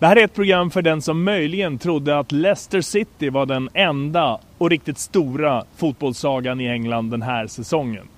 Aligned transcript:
Det 0.00 0.06
här 0.06 0.16
är 0.16 0.24
ett 0.24 0.34
program 0.34 0.70
för 0.70 0.82
den 0.82 1.02
som 1.02 1.24
möjligen 1.24 1.78
trodde 1.78 2.18
att 2.18 2.32
Leicester 2.32 2.80
City 2.80 3.30
var 3.30 3.46
den 3.46 3.68
enda 3.74 4.40
och 4.58 4.70
riktigt 4.70 4.98
stora 4.98 5.64
fotbollssagan 5.76 6.60
i 6.60 6.66
England 6.66 7.10
den 7.10 7.22
här 7.22 7.46
säsongen. 7.46 8.08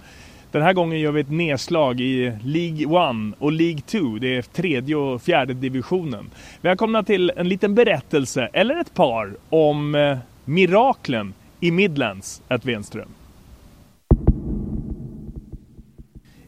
Den 0.53 0.63
här 0.63 0.73
gången 0.73 1.01
gör 1.01 1.13
vi 1.13 1.21
ett 1.21 1.31
nedslag 1.31 2.01
i 2.01 2.33
League 2.45 3.11
1 3.33 3.35
och 3.39 3.53
League 3.53 3.81
2, 3.81 3.99
det 4.21 4.37
är 4.37 4.43
tredje 4.43 4.97
och 4.97 5.23
fjärde 5.23 5.55
divisionen. 5.55 6.31
Välkomna 6.61 7.03
till 7.03 7.33
en 7.37 7.49
liten 7.49 7.75
berättelse, 7.75 8.49
eller 8.53 8.81
ett 8.81 8.95
par, 8.95 9.35
om 9.49 9.95
eh, 9.95 10.19
miraklen 10.45 11.35
i 11.61 11.71
Midlands, 11.71 12.43
ett 12.49 12.65
Wenström. 12.65 13.09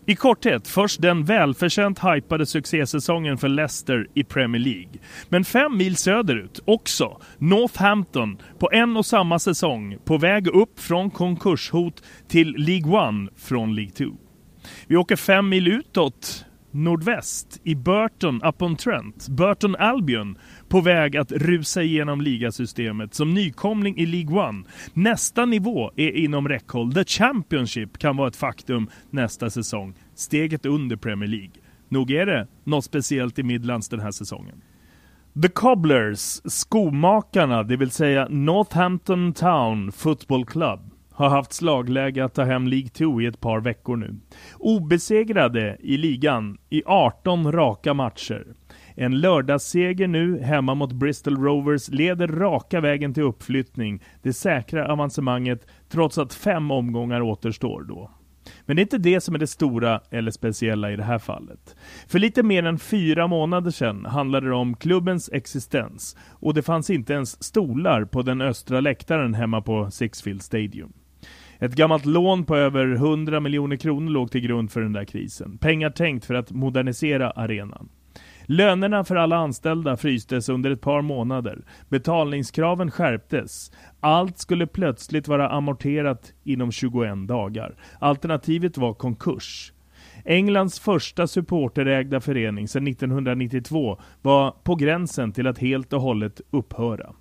I 0.06 0.16
korthet, 0.16 0.68
först 0.68 1.02
den 1.02 1.24
välförtjänt 1.24 1.98
hypade 2.04 2.46
succésäsongen 2.46 3.38
för 3.38 3.48
Leicester 3.48 4.06
i 4.14 4.24
Premier 4.24 4.62
League. 4.62 4.92
Men 5.28 5.44
fem 5.44 5.76
mil 5.76 5.96
söderut, 5.96 6.60
också, 6.64 7.20
Northampton, 7.38 8.38
på 8.58 8.70
en 8.72 8.96
och 8.96 9.06
samma 9.06 9.38
säsong, 9.38 9.98
på 10.04 10.18
väg 10.18 10.46
upp 10.46 10.80
från 10.80 11.10
konkurshot 11.10 12.02
till 12.28 12.54
League 12.58 13.26
1 13.26 13.40
från 13.42 13.74
League 13.74 13.92
2. 13.92 14.04
Vi 14.86 14.96
åker 14.96 15.16
fem 15.16 15.48
mil 15.48 15.68
utåt, 15.68 16.44
nordväst, 16.72 17.60
i 17.64 17.74
Burton 17.74 18.42
upon 18.44 18.76
Trent, 18.76 19.28
Burton 19.28 19.76
Albion, 19.76 20.38
på 20.68 20.80
väg 20.80 21.16
att 21.16 21.32
rusa 21.32 21.82
igenom 21.82 22.20
ligasystemet 22.20 23.14
som 23.14 23.34
nykomling 23.34 23.98
i 23.98 24.06
League 24.06 24.48
1. 24.48 24.66
Nästa 24.94 25.46
nivå 25.46 25.90
är 25.96 26.10
inom 26.10 26.48
räckhåll. 26.48 26.94
The 26.94 27.04
Championship 27.04 27.98
kan 27.98 28.16
vara 28.16 28.28
ett 28.28 28.36
faktum 28.36 28.90
nästa 29.10 29.50
säsong. 29.50 29.94
Steget 30.14 30.66
under 30.66 30.96
Premier 30.96 31.30
League. 31.30 31.52
Nog 31.88 32.10
är 32.10 32.26
det 32.26 32.46
något 32.64 32.84
speciellt 32.84 33.38
i 33.38 33.42
Midlands 33.42 33.88
den 33.88 34.00
här 34.00 34.10
säsongen. 34.10 34.62
The 35.42 35.48
Cobblers, 35.48 36.40
skomakarna, 36.44 37.62
det 37.62 37.76
vill 37.76 37.90
säga 37.90 38.26
Northampton 38.30 39.32
Town 39.32 39.92
Football 39.92 40.46
Club, 40.46 40.80
har 41.22 41.28
haft 41.28 41.52
slagläge 41.52 42.24
att 42.24 42.34
ta 42.34 42.44
hem 42.44 42.66
League 42.66 42.88
2 42.88 43.20
i 43.20 43.26
ett 43.26 43.40
par 43.40 43.60
veckor 43.60 43.96
nu. 43.96 44.14
Obesegrade 44.58 45.76
i 45.80 45.96
ligan 45.96 46.58
i 46.70 46.82
18 46.86 47.52
raka 47.52 47.94
matcher. 47.94 48.46
En 48.94 49.20
lördagsseger 49.20 50.08
nu 50.08 50.38
hemma 50.38 50.74
mot 50.74 50.92
Bristol 50.92 51.36
Rovers 51.36 51.88
leder 51.88 52.28
raka 52.28 52.80
vägen 52.80 53.14
till 53.14 53.22
uppflyttning, 53.22 54.02
det 54.22 54.32
säkra 54.32 54.92
avancemanget 54.92 55.66
trots 55.88 56.18
att 56.18 56.34
fem 56.34 56.70
omgångar 56.70 57.20
återstår 57.20 57.82
då. 57.82 58.10
Men 58.66 58.76
det 58.76 58.80
är 58.80 58.84
inte 58.84 58.98
det 58.98 59.20
som 59.20 59.34
är 59.34 59.38
det 59.38 59.46
stora 59.46 60.00
eller 60.10 60.30
speciella 60.30 60.92
i 60.92 60.96
det 60.96 61.02
här 61.02 61.18
fallet. 61.18 61.76
För 62.08 62.18
lite 62.18 62.42
mer 62.42 62.62
än 62.62 62.78
fyra 62.78 63.26
månader 63.26 63.70
sedan 63.70 64.06
handlade 64.06 64.48
det 64.48 64.54
om 64.54 64.76
klubbens 64.76 65.30
existens 65.32 66.16
och 66.30 66.54
det 66.54 66.62
fanns 66.62 66.90
inte 66.90 67.12
ens 67.12 67.42
stolar 67.42 68.04
på 68.04 68.22
den 68.22 68.40
östra 68.40 68.80
läktaren 68.80 69.34
hemma 69.34 69.62
på 69.62 69.90
Sixfield 69.90 70.42
Stadium. 70.42 70.92
Ett 71.62 71.74
gammalt 71.74 72.06
lån 72.06 72.44
på 72.44 72.56
över 72.56 72.92
100 72.92 73.40
miljoner 73.40 73.76
kronor 73.76 74.10
låg 74.10 74.30
till 74.30 74.40
grund 74.40 74.70
för 74.70 74.80
den 74.80 74.92
där 74.92 75.04
krisen. 75.04 75.58
Pengar 75.58 75.90
tänkt 75.90 76.24
för 76.24 76.34
att 76.34 76.50
modernisera 76.50 77.30
arenan. 77.30 77.88
Lönerna 78.46 79.04
för 79.04 79.16
alla 79.16 79.36
anställda 79.36 79.96
frystes 79.96 80.48
under 80.48 80.70
ett 80.70 80.80
par 80.80 81.02
månader. 81.02 81.64
Betalningskraven 81.88 82.90
skärptes. 82.90 83.72
Allt 84.00 84.38
skulle 84.38 84.66
plötsligt 84.66 85.28
vara 85.28 85.48
amorterat 85.48 86.32
inom 86.44 86.72
21 86.72 87.28
dagar. 87.28 87.76
Alternativet 87.98 88.78
var 88.78 88.94
konkurs. 88.94 89.72
Englands 90.24 90.80
första 90.80 91.26
supporterägda 91.26 92.20
förening 92.20 92.68
sedan 92.68 92.86
1992 92.86 94.00
var 94.22 94.50
på 94.64 94.74
gränsen 94.74 95.32
till 95.32 95.46
att 95.46 95.58
helt 95.58 95.92
och 95.92 96.00
hållet 96.00 96.40
upphöra. 96.50 97.12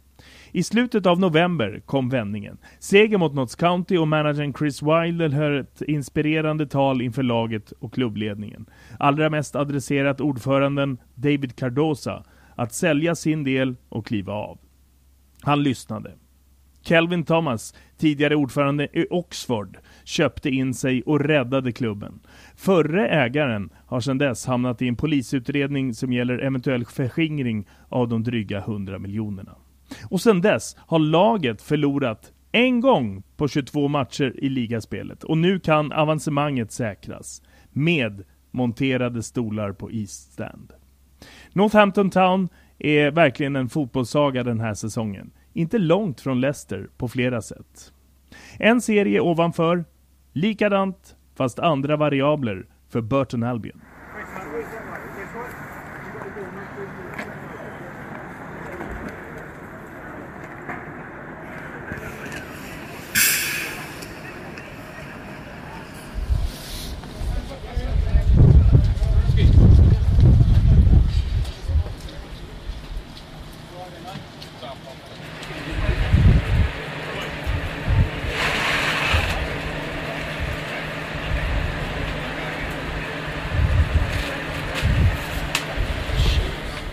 I 0.51 0.63
slutet 0.63 1.05
av 1.05 1.19
november 1.19 1.81
kom 1.85 2.09
vändningen. 2.09 2.57
Seger 2.79 3.17
mot 3.17 3.33
Notts 3.33 3.55
County 3.55 3.97
och 3.97 4.07
managern 4.07 4.53
Chris 4.53 4.81
Wilder 4.81 5.29
höll 5.29 5.59
ett 5.59 5.81
inspirerande 5.81 6.67
tal 6.67 7.01
inför 7.01 7.23
laget 7.23 7.71
och 7.71 7.93
klubbledningen. 7.93 8.65
Allra 8.99 9.29
mest 9.29 9.55
adresserat 9.55 10.21
ordföranden 10.21 10.97
David 11.15 11.55
Cardosa 11.55 12.23
att 12.55 12.73
sälja 12.73 13.15
sin 13.15 13.43
del 13.43 13.75
och 13.89 14.05
kliva 14.05 14.33
av. 14.33 14.57
Han 15.41 15.63
lyssnade. 15.63 16.11
Kelvin 16.83 17.23
Thomas, 17.23 17.75
tidigare 17.97 18.35
ordförande 18.35 18.87
i 18.93 19.07
Oxford, 19.09 19.77
köpte 20.03 20.49
in 20.49 20.73
sig 20.73 21.03
och 21.03 21.19
räddade 21.19 21.71
klubben. 21.71 22.19
Förre 22.55 23.07
ägaren 23.07 23.69
har 23.85 23.99
sedan 23.99 24.17
dess 24.17 24.45
hamnat 24.45 24.81
i 24.81 24.87
en 24.87 24.95
polisutredning 24.95 25.93
som 25.93 26.13
gäller 26.13 26.37
eventuell 26.39 26.85
förskingring 26.85 27.67
av 27.89 28.07
de 28.07 28.23
dryga 28.23 28.57
100 28.57 28.99
miljonerna. 28.99 29.55
Och 30.09 30.21
sedan 30.21 30.41
dess 30.41 30.75
har 30.79 30.99
laget 30.99 31.61
förlorat 31.61 32.31
en 32.51 32.81
gång 32.81 33.23
på 33.37 33.47
22 33.47 33.87
matcher 33.87 34.33
i 34.37 34.49
ligaspelet 34.49 35.23
och 35.23 35.37
nu 35.37 35.59
kan 35.59 35.91
avancemanget 35.91 36.71
säkras 36.71 37.41
med 37.71 38.23
monterade 38.51 39.23
stolar 39.23 39.71
på 39.71 39.91
East 39.91 40.33
Stand. 40.33 40.73
Northampton 41.53 42.09
Town 42.09 42.49
är 42.77 43.11
verkligen 43.11 43.55
en 43.55 43.69
fotbollssaga 43.69 44.43
den 44.43 44.59
här 44.59 44.73
säsongen. 44.73 45.31
Inte 45.53 45.77
långt 45.77 46.21
från 46.21 46.41
Leicester 46.41 46.89
på 46.97 47.07
flera 47.07 47.41
sätt. 47.41 47.93
En 48.59 48.81
serie 48.81 49.19
ovanför, 49.19 49.85
likadant 50.33 51.15
fast 51.35 51.59
andra 51.59 51.97
variabler 51.97 52.65
för 52.89 53.01
Burton 53.01 53.43
Albion. 53.43 53.81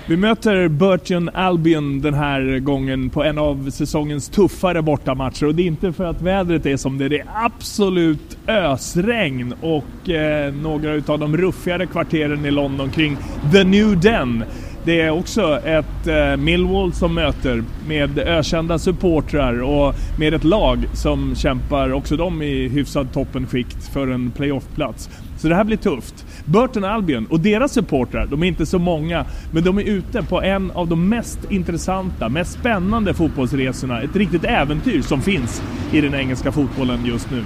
Vi 0.08 0.16
möter 0.16 0.68
Burton 0.68 1.30
Albion 1.34 2.00
den 2.00 2.14
här 2.14 2.58
gången 2.58 3.10
på 3.10 3.24
en 3.24 3.38
av 3.38 3.70
säsongens 3.70 4.28
tuffare 4.28 4.82
bortamatcher 4.82 5.46
och 5.46 5.54
det 5.54 5.62
är 5.62 5.66
inte 5.66 5.92
för 5.92 6.04
att 6.04 6.22
vädret 6.22 6.66
är 6.66 6.76
som 6.76 6.98
det 6.98 7.04
är. 7.04 7.08
Det 7.08 7.20
är 7.20 7.26
absolut 7.44 8.38
ösregn 8.46 9.54
och 9.60 10.10
eh, 10.10 10.54
några 10.54 10.92
utav 10.92 11.18
de 11.18 11.36
ruffigare 11.36 11.86
kvarteren 11.86 12.46
i 12.46 12.50
London 12.50 12.90
kring 12.90 13.16
The 13.52 13.64
New 13.64 14.00
Den. 14.00 14.44
Det 14.84 15.00
är 15.00 15.10
också 15.10 15.60
ett 15.64 16.06
eh, 16.06 16.36
Millwall 16.36 16.92
som 16.92 17.14
möter 17.14 17.64
med 17.88 18.18
ökända 18.18 18.78
supportrar 18.78 19.62
och 19.62 19.94
med 20.18 20.34
ett 20.34 20.44
lag 20.44 20.88
som 20.92 21.34
kämpar 21.36 21.92
också 21.92 22.16
de 22.16 22.42
i 22.42 22.68
hyfsad 22.68 23.12
toppenskikt 23.12 23.92
för 23.92 24.08
en 24.08 24.30
playoffplats. 24.30 25.10
Så 25.38 25.48
det 25.48 25.54
här 25.54 25.64
blir 25.64 25.76
tufft. 25.76 26.26
Burton 26.48 26.84
Albion 26.84 27.26
och 27.26 27.40
deras 27.40 27.72
supportrar, 27.72 28.26
de 28.26 28.42
är 28.42 28.46
inte 28.46 28.66
så 28.66 28.78
många, 28.78 29.24
men 29.52 29.64
de 29.64 29.78
är 29.78 29.82
ute 29.82 30.22
på 30.22 30.42
en 30.42 30.70
av 30.70 30.88
de 30.88 31.08
mest 31.08 31.38
intressanta, 31.50 32.28
mest 32.28 32.52
spännande 32.52 33.14
fotbollsresorna. 33.14 34.02
Ett 34.02 34.16
riktigt 34.16 34.44
äventyr 34.44 35.02
som 35.02 35.22
finns 35.22 35.62
i 35.92 36.00
den 36.00 36.14
engelska 36.14 36.52
fotbollen 36.52 37.06
just 37.06 37.30
nu. 37.30 37.44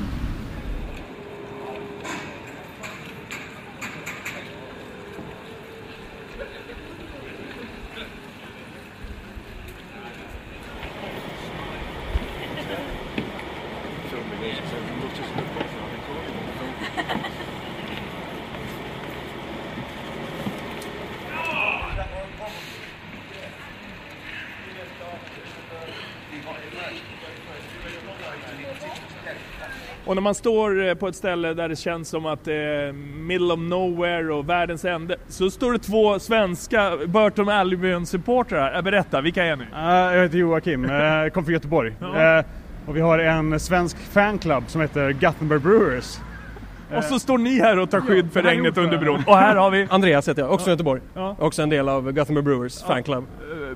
Och 30.12 30.16
när 30.16 30.22
man 30.22 30.34
står 30.34 30.88
eh, 30.88 30.94
på 30.94 31.08
ett 31.08 31.16
ställe 31.16 31.54
där 31.54 31.68
det 31.68 31.76
känns 31.76 32.08
som 32.08 32.26
att 32.26 32.44
det 32.44 32.54
är 32.54 32.92
middle 32.92 33.52
of 33.52 33.60
nowhere 33.60 34.34
och 34.34 34.48
världens 34.48 34.84
ände, 34.84 35.16
så 35.28 35.50
står 35.50 35.72
det 35.72 35.78
två 35.78 36.18
svenska 36.18 36.92
Burton 37.06 37.48
Albion-supportrar 37.48 38.72
här. 38.72 38.82
Berätta, 38.82 39.20
vilka 39.20 39.44
är 39.44 39.56
ni? 39.56 39.64
Uh, 39.64 40.16
jag 40.16 40.22
heter 40.22 40.38
Joakim, 40.38 40.84
uh, 40.84 41.28
kom 41.28 41.44
från 41.44 41.54
Göteborg. 41.54 41.94
Ja. 42.00 42.38
Uh, 42.38 42.44
och 42.86 42.96
vi 42.96 43.00
har 43.00 43.18
en 43.18 43.60
svensk 43.60 43.96
fanclub 43.98 44.64
som 44.66 44.80
heter 44.80 45.12
Gothenburg 45.12 45.62
Brewers. 45.62 46.18
Och 46.96 47.04
så 47.04 47.18
står 47.18 47.38
ni 47.38 47.60
här 47.60 47.78
och 47.78 47.90
tar 47.90 48.00
skydd 48.00 48.32
för 48.32 48.42
regnet 48.42 48.78
under 48.78 48.98
bron. 48.98 49.22
Och 49.26 49.36
här 49.36 49.56
har 49.56 49.70
vi... 49.70 49.86
Andreas 49.90 50.28
heter 50.28 50.42
jag, 50.42 50.52
också 50.52 50.64
från 50.64 50.72
Göteborg. 50.72 51.00
Ja. 51.14 51.36
Också 51.38 51.62
en 51.62 51.68
del 51.68 51.88
av 51.88 52.12
Gothenburg 52.12 52.44
Brewers 52.44 52.82
fanclub. 52.82 53.24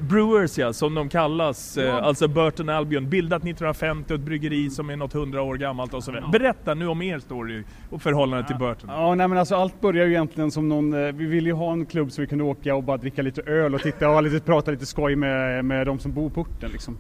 Brewers 0.01 0.59
ja, 0.59 0.73
som 0.73 0.95
de 0.95 1.09
kallas. 1.09 1.77
Ja. 1.77 2.01
Alltså 2.01 2.29
Burton 2.29 2.69
Albion. 2.69 3.11
Bildat 3.11 3.43
1950 3.43 4.13
och 4.13 4.19
ett 4.19 4.25
bryggeri 4.25 4.71
som 4.71 4.91
är 4.91 4.97
något 4.97 5.13
hundra 5.13 5.43
år 5.43 5.57
gammalt 5.57 5.95
och 5.95 6.05
så 6.05 6.13
vidare. 6.13 6.31
Berätta 6.33 6.75
nu 6.75 6.87
om 6.87 7.03
er 7.03 7.19
story 7.19 7.65
och 7.91 8.03
förhållandet 8.03 8.47
till 8.47 8.57
Burton. 8.57 8.91
Ja, 8.93 9.15
nej 9.15 9.29
men 9.29 9.39
alltså 9.39 9.55
allt 9.55 9.81
börjar 9.81 10.07
ju 10.07 10.13
egentligen 10.13 10.51
som 10.51 10.69
någon, 10.69 11.17
vi 11.17 11.27
ville 11.27 11.49
ju 11.49 11.55
ha 11.55 11.73
en 11.73 11.87
klubb 11.87 12.13
så 12.13 12.21
vi 12.21 12.27
kunde 12.27 12.45
åka 12.45 12.75
och 12.75 12.83
bara 12.83 12.97
dricka 12.97 13.23
lite 13.23 13.43
öl 13.43 13.75
och 13.75 13.81
titta 13.81 14.09
och 14.09 14.23
lite, 14.23 14.41
prata 14.41 14.71
lite 14.71 14.87
skoj 14.87 15.17
med, 15.17 15.65
med 15.65 15.87
de 15.87 15.99
som 15.99 16.13
bor 16.13 16.31
på 16.31 16.41
orten 16.41 16.71
liksom. 16.73 16.99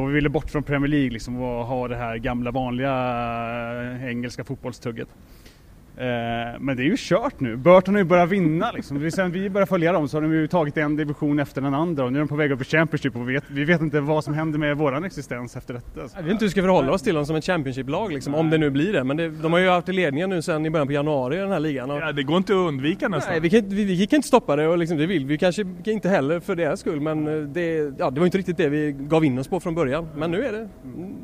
Och 0.00 0.08
vi 0.08 0.12
ville 0.12 0.28
bort 0.28 0.50
från 0.50 0.62
Premier 0.62 0.88
League 0.88 1.10
liksom 1.10 1.42
och 1.42 1.66
ha 1.66 1.88
det 1.88 1.96
här 1.96 2.16
gamla 2.16 2.50
vanliga 2.50 2.92
engelska 4.08 4.44
fotbollstugget. 4.44 5.08
Men 6.60 6.76
det 6.76 6.82
är 6.82 6.84
ju 6.84 6.96
kört 6.96 7.40
nu. 7.40 7.56
Burton 7.56 7.94
har 7.94 7.98
ju 7.98 8.04
börjat 8.04 8.28
vinna 8.28 8.72
liksom. 8.72 9.10
Sen 9.10 9.30
vi 9.30 9.50
började 9.50 9.68
följa 9.68 9.92
dem 9.92 10.08
så 10.08 10.16
har 10.16 10.22
de 10.22 10.32
ju 10.32 10.46
tagit 10.46 10.76
en 10.76 10.96
division 10.96 11.38
efter 11.38 11.60
den 11.60 11.74
andra 11.74 12.04
och 12.04 12.12
nu 12.12 12.18
är 12.18 12.20
de 12.20 12.28
på 12.28 12.36
väg 12.36 12.52
upp 12.52 12.60
i 12.60 12.64
Championship 12.64 13.16
och 13.16 13.28
vi 13.28 13.32
vet, 13.32 13.44
vi 13.50 13.64
vet 13.64 13.80
inte 13.80 14.00
vad 14.00 14.24
som 14.24 14.34
händer 14.34 14.58
med 14.58 14.76
våran 14.76 15.04
existens 15.04 15.56
efter 15.56 15.74
detta. 15.74 16.00
Vi 16.16 16.22
vet 16.22 16.32
inte 16.32 16.44
hur 16.44 16.46
vi 16.46 16.50
ska 16.50 16.62
förhålla 16.62 16.92
oss 16.92 17.02
till 17.02 17.14
dem 17.14 17.26
som 17.26 17.36
ett 17.36 17.44
Championship-lag 17.44 18.12
liksom, 18.12 18.34
om 18.34 18.50
det 18.50 18.58
nu 18.58 18.70
blir 18.70 18.92
det. 18.92 19.04
Men 19.04 19.16
det, 19.16 19.28
de 19.28 19.52
har 19.52 19.60
ju 19.60 19.68
haft 19.68 19.88
ledningen 19.88 20.30
nu 20.30 20.42
sen 20.42 20.66
i 20.66 20.70
början 20.70 20.86
på 20.86 20.92
januari 20.92 21.36
i 21.36 21.38
den 21.38 21.52
här 21.52 21.60
ligan. 21.60 21.90
Och... 21.90 21.98
Ja, 21.98 22.12
det 22.12 22.22
går 22.22 22.36
inte 22.36 22.52
att 22.52 22.68
undvika 22.68 23.08
nästan. 23.08 23.32
Nej, 23.32 23.40
vi 23.40 23.50
kan, 23.50 23.68
vi, 23.68 23.84
vi 23.84 24.06
kan 24.06 24.16
inte 24.16 24.28
stoppa 24.28 24.56
det 24.56 24.68
och 24.68 24.78
liksom, 24.78 24.98
det 24.98 25.06
vill 25.06 25.26
vi 25.26 25.38
kanske 25.38 25.64
inte 25.84 26.08
heller 26.08 26.40
för 26.40 26.56
deras 26.56 26.80
skull. 26.80 27.00
Men 27.00 27.24
det, 27.52 27.94
ja, 27.98 28.10
det 28.10 28.20
var 28.20 28.26
inte 28.26 28.38
riktigt 28.38 28.56
det 28.56 28.68
vi 28.68 28.92
gav 28.92 29.24
in 29.24 29.38
oss 29.38 29.48
på 29.48 29.60
från 29.60 29.74
början. 29.74 30.08
Men 30.16 30.30
nu 30.30 30.46
är 30.46 30.52
det, 30.52 30.68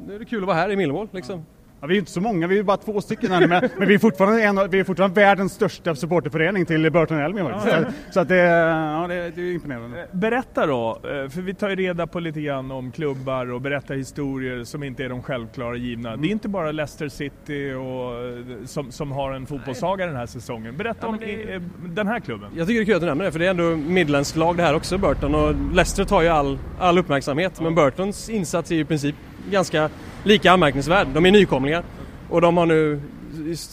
nu 0.07 0.15
är 0.15 0.19
det 0.19 0.25
kul 0.25 0.43
att 0.43 0.47
vara 0.47 0.57
här 0.57 0.71
i 0.71 0.77
Millwall 0.77 1.09
liksom. 1.13 1.37
Ja, 1.39 1.64
vi 1.87 1.95
är 1.95 1.99
inte 1.99 2.11
så 2.11 2.21
många, 2.21 2.47
vi 2.47 2.59
är 2.59 2.63
bara 2.63 2.77
två 2.77 3.01
stycken 3.01 3.31
här 3.31 3.47
men, 3.47 3.71
men 3.79 3.89
vi, 3.89 3.95
är 3.95 3.99
fortfarande 3.99 4.43
en, 4.43 4.71
vi 4.71 4.81
är 4.81 4.85
fortfarande 4.85 5.21
världens 5.21 5.53
största 5.53 5.95
supporterförening 5.95 6.67
till 6.67 6.91
Burton 6.91 7.23
Albion 7.23 7.51
ja. 7.51 7.61
så, 7.61 7.93
så 8.13 8.21
att 8.21 8.29
det, 8.29 8.37
ja, 8.37 9.07
det, 9.09 9.31
det, 9.31 9.43
är 9.43 9.53
imponerande. 9.53 10.07
Berätta 10.13 10.67
då, 10.67 10.99
för 11.03 11.41
vi 11.41 11.55
tar 11.55 11.69
ju 11.69 11.77
reda 11.77 12.07
på 12.07 12.21
lite 12.21 12.41
grann 12.41 12.71
om 12.71 12.93
klubbar 12.93 13.53
och 13.53 13.61
berättar 13.61 13.95
historier 13.95 14.65
som 14.65 14.83
inte 14.83 15.05
är 15.05 15.09
de 15.09 15.23
självklara 15.23 15.77
givna. 15.77 16.09
Mm. 16.09 16.21
Det 16.21 16.29
är 16.29 16.31
inte 16.31 16.49
bara 16.49 16.73
Leicester 16.73 17.09
City 17.09 17.73
och, 17.73 18.69
som, 18.69 18.93
som 18.93 19.13
har 19.13 19.33
en 19.33 19.47
fotbollssaga 19.47 20.07
den 20.07 20.17
här 20.17 20.27
säsongen. 20.27 20.77
Berätta 20.77 20.99
ja, 21.01 21.09
om 21.09 21.19
det, 21.19 21.63
den 21.87 22.07
här 22.07 22.21
klubben. 22.21 22.51
Jag 22.57 22.67
tycker 22.67 22.81
det 22.81 22.83
är 22.83 22.87
kul 22.87 22.95
att 22.95 23.01
du 23.01 23.07
nämner 23.07 23.25
det 23.25 23.33
för 23.33 23.39
det 23.39 23.47
är 23.47 23.51
ändå 23.51 23.77
midländskt 23.77 24.37
lag 24.37 24.57
det 24.57 24.63
här 24.63 24.75
också, 24.75 24.99
Burton. 24.99 25.35
Och 25.35 25.55
Leicester 25.75 26.05
tar 26.05 26.23
ju 26.23 26.29
all, 26.29 26.59
all 26.79 26.99
uppmärksamhet 26.99 27.61
men 27.61 27.75
Burtons 27.75 28.29
insats 28.29 28.71
är 28.71 28.75
ju 28.75 28.81
i 28.81 28.85
princip 28.85 29.15
ganska 29.51 29.91
lika 30.25 30.53
anmärkningsvärd. 30.53 31.07
De 31.15 31.27
är 31.27 31.31
nykomlingar 31.31 31.85
och 32.31 32.41
de 32.41 32.57
har 32.57 32.67
nu 32.67 33.01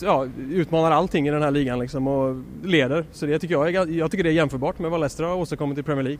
ja, 0.02 0.28
utmanar 0.52 0.92
allting 0.92 1.28
i 1.28 1.32
den 1.32 1.42
här 1.42 1.52
ligan 1.52 1.80
liksom 1.80 2.08
och 2.08 2.44
leder. 2.64 3.06
Så 3.12 3.26
det 3.26 3.40
tycker 3.40 3.54
jag, 3.54 3.76
är, 3.76 3.88
jag 3.98 4.12
tycker 4.12 4.24
det 4.24 4.30
är 4.30 4.34
jämförbart 4.34 4.80
med 4.80 4.92
vad 4.92 5.00
Leicester 5.00 5.24
har 5.24 5.36
åstadkommit 5.36 5.78
i 5.78 5.84
Premier 5.84 6.04
League. 6.04 6.20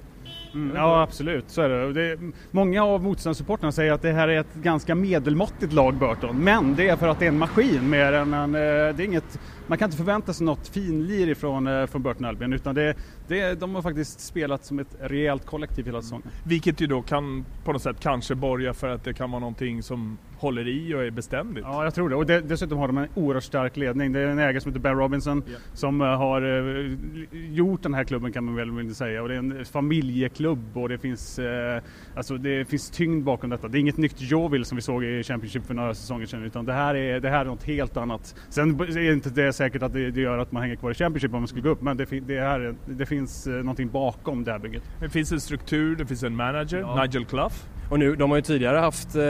Mm, 0.54 0.76
ja 0.76 1.02
absolut, 1.02 1.50
så 1.50 1.62
är 1.62 1.70
det. 1.70 1.94
det 1.94 2.20
många 2.52 2.84
av 2.84 3.04
motståndarsupportrarna 3.04 3.72
säger 3.72 3.92
att 3.92 4.02
det 4.02 4.12
här 4.12 4.28
är 4.28 4.40
ett 4.40 4.56
ganska 4.56 4.96
medelmåttigt 4.96 5.74
lag 5.74 5.96
Burton, 5.96 6.44
men 6.44 6.76
det 6.76 6.90
är 6.90 6.96
för 6.96 7.08
att 7.08 7.20
det 7.20 7.26
är 7.26 7.30
en 7.30 7.38
maskin 7.38 7.90
mer 7.90 8.14
än 8.14 8.34
en, 8.34 8.56
eh, 8.56 8.60
det 8.60 8.64
är 8.64 9.02
inget, 9.02 9.40
man 9.68 9.78
kan 9.78 9.88
inte 9.88 9.98
förvänta 9.98 10.34
sig 10.34 10.46
något 10.46 10.68
finlir 10.68 11.30
ifrån 11.30 11.68
eh, 11.68 11.86
från 11.86 12.04
Burton 12.04 12.26
Albion 12.26 12.54
utan 12.54 12.76
det, 12.76 12.96
det, 13.28 13.60
de 13.60 13.76
har 13.76 13.82
faktiskt 13.82 14.20
spelat 14.20 14.66
som 14.66 14.80
ett 14.80 14.96
rejält 15.00 15.46
kollektiv 15.46 15.86
hela 15.86 16.02
säsongen. 16.02 16.28
Vilket 16.44 16.82
ju 16.82 16.88
då 16.88 17.02
kan 17.02 17.46
på 17.64 17.74
något 17.74 17.82
sätt 17.82 18.00
kanske 18.00 18.36
borga 18.36 18.74
för 18.74 18.88
att 18.88 19.04
det 19.04 19.14
kan 19.14 19.32
vara 19.32 19.40
någonting 19.40 19.84
som 19.84 20.18
håller 20.42 20.68
i 20.68 20.94
och 20.96 21.04
är 21.04 21.12
beständigt. 21.12 21.66
Ja, 21.68 21.84
jag 21.84 21.94
tror 21.94 22.10
det. 22.10 22.16
Och 22.16 22.26
det, 22.26 22.42
dessutom 22.42 22.78
har 22.78 22.88
de 22.88 22.98
en 22.98 23.08
oerhört 23.16 23.44
stark 23.44 23.78
ledning. 23.78 24.12
Det 24.12 24.20
är 24.20 24.28
en 24.28 24.40
ägare 24.40 24.62
som 24.62 24.72
heter 24.72 24.82
Ben 24.82 24.98
Robinson 24.98 25.44
yeah. 25.48 25.62
som 25.74 26.02
uh, 26.02 26.08
har 26.08 26.42
gjort 27.32 27.84
den 27.84 27.94
här 27.94 28.04
klubben 28.04 28.32
kan 28.32 28.46
man 28.46 28.56
väl 28.56 28.96
säga. 28.96 29.22
Och 29.22 29.28
det 29.28 29.34
är 29.34 29.40
en 29.40 29.66
familjeklubb 29.66 30.41
och 30.48 30.90
det 30.90 30.98
finns, 30.98 31.40
uh, 31.40 31.46
alltså 32.16 32.38
det 32.38 32.66
finns 32.66 32.90
tyngd 32.90 33.24
bakom 33.24 33.50
detta. 33.50 33.68
Det 33.68 33.78
är 33.78 33.80
inget 33.80 33.98
nytt 33.98 34.22
Jovil 34.22 34.66
som 34.66 34.76
vi 34.76 34.82
såg 34.82 35.04
i 35.04 35.24
Championship 35.24 35.66
för 35.66 35.74
några 35.74 35.94
säsonger 35.94 36.26
sedan 36.26 36.44
utan 36.44 36.66
det 36.66 36.74
här 36.74 36.96
är, 36.96 37.20
det 37.20 37.30
här 37.30 37.42
är 37.42 37.46
något 37.46 37.64
helt 37.64 37.98
annat. 37.98 38.36
Sen 38.50 38.80
är 38.80 39.12
inte 39.12 39.30
det 39.30 39.54
säkert 39.54 39.84
att 39.84 39.94
det, 39.94 40.12
det 40.12 40.22
gör 40.22 40.38
att 40.38 40.52
man 40.52 40.62
hänger 40.62 40.76
kvar 40.76 40.92
i 40.92 40.94
Championship 40.94 41.34
om 41.34 41.40
man 41.40 41.48
skulle 41.48 41.64
gå 41.64 41.70
upp 41.70 41.82
men 41.82 41.98
det, 41.98 42.06
det, 42.06 42.40
här, 42.40 42.76
det 42.86 43.06
finns 43.06 43.48
uh, 43.48 43.54
någonting 43.54 43.90
bakom 43.90 44.44
det 44.44 44.52
här 44.52 44.60
bygget. 44.60 44.84
Det 45.00 45.10
finns 45.10 45.32
en 45.32 45.42
struktur, 45.42 45.96
det 45.96 46.06
finns 46.06 46.24
en 46.24 46.36
manager, 46.36 46.80
ja. 46.80 47.04
Nigel 47.04 47.26
Clough. 47.26 47.56
Och 47.92 48.00
nu, 48.00 48.16
de 48.16 48.30
har 48.30 48.38
ju 48.38 48.42
tidigare 48.42 48.78
haft 48.78 49.16
eh, 49.16 49.24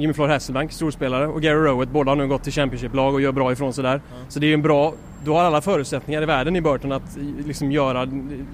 Jimmy 0.00 0.12
Floyd 0.12 0.30
Hasselbank, 0.30 0.72
storspelare, 0.72 1.26
och 1.26 1.42
Gary 1.42 1.54
Rowett. 1.54 1.88
Båda 1.88 2.10
har 2.10 2.16
nu 2.16 2.28
gått 2.28 2.42
till 2.42 2.52
Championship-lag 2.52 3.14
och 3.14 3.20
gör 3.20 3.32
bra 3.32 3.52
ifrån 3.52 3.72
sig 3.72 3.84
där. 3.84 3.94
Mm. 3.94 4.02
Så 4.28 4.38
det 4.38 4.46
är 4.46 4.48
ju 4.48 4.54
en 4.54 4.62
bra, 4.62 4.94
du 5.24 5.30
har 5.30 5.44
alla 5.44 5.60
förutsättningar 5.60 6.22
i 6.22 6.26
världen 6.26 6.56
i 6.56 6.60
Burton 6.60 6.92
att 6.92 7.16
liksom 7.46 7.72
göra, 7.72 8.08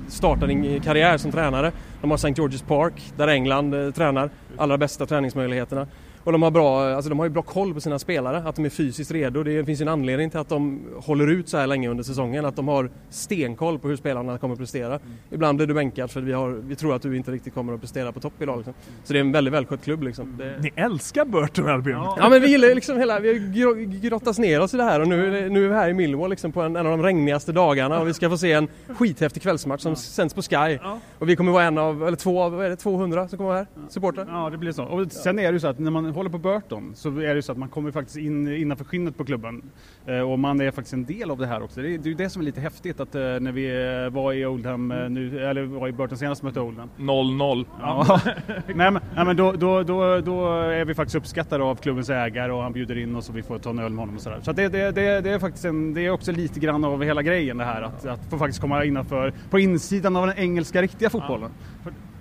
starta 0.09 0.47
din 0.47 0.81
karriär 0.81 1.19
som 1.19 1.33
tränare. 1.33 1.73
De 2.01 2.11
har 2.11 2.15
St. 2.15 2.29
George's 2.29 2.65
Park, 2.67 3.13
där 3.17 3.29
England 3.29 3.75
eh, 3.75 3.91
tränar, 3.91 4.31
allra 4.57 4.79
bästa 4.79 5.07
träningsmöjligheterna. 5.07 5.87
Och 6.31 6.33
de 6.33 6.43
har, 6.43 6.51
bra, 6.51 6.95
alltså 6.95 7.09
de 7.09 7.19
har 7.19 7.27
ju 7.27 7.31
bra 7.31 7.43
koll 7.43 7.75
på 7.75 7.81
sina 7.81 7.99
spelare, 7.99 8.43
att 8.49 8.57
de 8.57 8.65
är 8.65 8.69
fysiskt 8.71 9.11
redo. 9.11 9.43
Det 9.43 9.65
finns 9.65 9.81
ju 9.81 9.83
en 9.83 9.89
anledning 9.89 10.31
till 10.31 10.39
att 10.39 10.49
de 10.49 10.81
håller 10.97 11.27
ut 11.27 11.49
så 11.49 11.57
här 11.57 11.67
länge 11.67 11.89
under 11.89 12.05
säsongen, 12.05 12.45
att 12.45 12.57
de 12.57 12.69
har 12.69 12.91
stenkoll 13.09 13.79
på 13.79 13.89
hur 13.89 13.97
spelarna 13.97 14.39
kommer 14.39 14.53
att 14.53 14.59
prestera. 14.59 14.87
Mm. 14.87 15.01
Ibland 15.31 15.57
blir 15.57 15.67
du 15.67 15.75
bänkad 15.75 16.11
för 16.11 16.21
vi, 16.21 16.33
har, 16.33 16.49
vi 16.49 16.77
tror 16.77 16.95
att 16.95 17.03
du 17.03 17.17
inte 17.17 17.31
riktigt 17.31 17.55
kommer 17.55 17.73
att 17.75 17.81
prestera 17.81 18.13
på 18.13 18.21
topp 18.21 18.33
idag. 18.41 18.57
Liksom. 18.57 18.75
Så 19.05 19.13
det 19.13 19.19
är 19.19 19.21
en 19.21 19.33
väldigt 19.33 19.55
välskött 19.55 19.85
klubb. 19.85 20.03
Liksom. 20.03 20.37
Det... 20.39 20.59
Ni 20.61 20.73
älskar 20.77 21.25
Burton 21.25 21.69
Albion! 21.69 22.03
Ja. 22.03 22.17
ja 22.19 22.29
men 22.29 22.43
vi 22.43 22.49
gillar 22.49 22.75
liksom 22.75 22.99
hela, 22.99 23.21
vi 23.21 23.29
har 23.63 24.01
grottats 24.01 24.39
ner 24.39 24.61
oss 24.61 24.75
i 24.75 24.77
det 24.77 24.85
här 24.85 25.01
och 25.01 25.09
nu, 25.09 25.51
nu 25.51 25.65
är 25.65 25.69
vi 25.69 25.75
här 25.75 25.89
i 25.89 25.95
Millwall 25.95 26.31
liksom 26.31 26.53
på 26.53 26.63
en, 26.63 26.77
en, 26.77 26.87
av 26.87 26.99
de 26.99 27.03
regnigaste 27.03 27.53
dagarna 27.53 28.01
och 28.01 28.09
vi 28.09 28.15
ska 28.15 28.31
få 28.31 28.39
se 28.39 28.53
en 28.53 28.69
skithäftig 28.89 29.43
kvällsmatch 29.43 29.83
som 29.83 29.93
ja. 29.93 29.97
sänds 29.97 30.35
på 30.35 30.43
Sky. 30.43 30.79
Ja. 30.83 30.99
Och 31.19 31.29
vi 31.29 31.37
kommer 31.37 31.53
vara 31.53 31.65
en 31.65 31.79
av, 31.79 32.07
eller 32.07 32.17
två 32.17 32.43
av, 32.43 32.53
vad 32.53 32.67
är 32.67 32.71
det, 32.71 32.77
200 32.77 33.29
som 33.29 33.39
kommer 33.39 33.51
vara 33.51 33.59
här? 33.59 33.67
Supportrar. 33.89 34.27
Ja 34.29 34.51
det 34.51 34.59
blir 34.59 34.73
så. 34.73 34.85
Och 34.85 35.13
sen 35.13 35.39
är 35.39 35.43
det 35.43 35.53
ju 35.53 35.61
så 35.61 35.69
att 35.69 35.79
när 35.79 35.91
man 35.91 36.15
håller 36.21 36.31
på 36.31 36.39
Burton 36.39 36.93
så 36.95 37.09
är 37.21 37.35
det 37.35 37.43
så 37.43 37.53
att 37.53 37.59
man 37.59 37.69
kommer 37.69 37.91
faktiskt 37.91 38.17
in 38.17 38.49
innanför 38.49 38.85
skinnet 38.85 39.17
på 39.17 39.25
klubben 39.25 39.63
eh, 40.07 40.21
och 40.21 40.39
man 40.39 40.61
är 40.61 40.71
faktiskt 40.71 40.93
en 40.93 41.05
del 41.05 41.31
av 41.31 41.39
det 41.39 41.47
här 41.47 41.63
också. 41.63 41.81
Det 41.81 41.89
är 41.89 42.07
ju 42.07 42.15
det 42.15 42.31
som 42.31 42.43
är 42.43 42.45
lite 42.45 42.61
häftigt 42.61 43.01
att 43.01 43.15
eh, 43.15 43.21
när 43.21 43.53
vi 43.53 43.67
eh, 44.05 44.15
var 44.15 44.33
i 44.33 44.47
Oldham 44.47 44.89
nu, 44.89 45.45
eller 45.45 45.63
var 45.63 45.89
i 45.89 45.93
Burton 45.93 46.19
senast 46.19 46.43
mötte 46.43 46.61
Oldham. 46.61 46.91
0-0. 46.99 47.65
Ja. 47.81 48.21
nej, 48.67 48.91
men, 48.91 48.99
nej, 49.15 49.25
men 49.25 49.37
då, 49.37 49.53
då, 49.53 49.83
då, 49.83 50.21
då 50.21 50.47
är 50.61 50.85
vi 50.85 50.95
faktiskt 50.95 51.17
uppskattade 51.17 51.65
av 51.65 51.77
klubbens 51.77 52.11
ägare 52.11 52.53
och 52.53 52.63
han 52.63 52.73
bjuder 52.73 52.99
in 52.99 53.17
oss 53.17 53.29
och 53.29 53.37
vi 53.37 53.43
får 53.43 53.59
ta 53.59 53.71
en 53.71 53.79
öl 53.79 53.93
med 53.93 53.99
honom 53.99 54.17
och 54.17 54.23
sådär. 54.23 54.41
Så 54.43 54.53
det, 54.53 54.69
det, 54.69 54.91
det, 54.91 55.21
det 55.21 55.31
är 55.31 55.39
faktiskt 55.39 55.65
en, 55.65 55.95
det 55.95 56.07
är 56.07 56.11
också 56.11 56.33
lite 56.33 56.61
grann 56.61 56.85
av 56.85 57.03
hela 57.03 57.23
grejen 57.23 57.57
det 57.57 57.65
här 57.65 57.83
att, 57.83 58.07
att 58.07 58.31
få 58.31 58.39
faktiskt 58.39 58.61
komma 58.61 58.85
innanför, 58.85 59.33
på 59.51 59.59
insidan 59.59 60.17
av 60.17 60.27
den 60.27 60.39
engelska 60.39 60.83
riktiga 60.83 61.11
fotbollen. 61.11 61.51